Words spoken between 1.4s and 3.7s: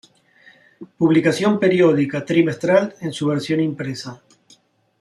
periódica, trimestral, en su versión